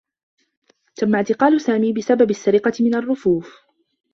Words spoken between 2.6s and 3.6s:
من الرّفوف.